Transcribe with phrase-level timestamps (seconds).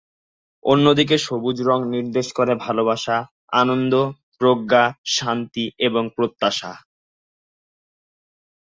[0.63, 3.17] অন্যদিকে সবুজ রঙ নির্দেশ করে ভালোবাসা,
[3.53, 3.93] আনন্দ,
[4.37, 4.83] প্রজ্ঞা,
[5.15, 6.71] শান্তি এবং প্রত্যাশা।